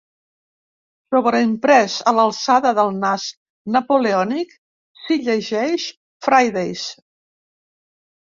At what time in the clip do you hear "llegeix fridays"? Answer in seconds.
5.27-6.87